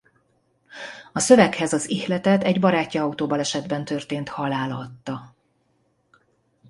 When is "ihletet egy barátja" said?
1.89-3.03